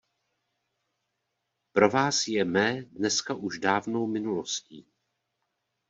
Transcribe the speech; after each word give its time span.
Pro 1.73 1.89
vás 1.89 2.27
je 2.27 2.45
mé 2.45 2.81
dneska 2.83 3.33
už 3.33 3.59
dávnou 3.59 4.07
minulostí. 4.07 4.87